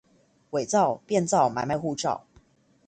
[0.03, 0.05] 偽造、
[1.05, 2.23] 變造、買賣護照